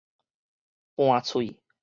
[0.95, 1.61] 盤喙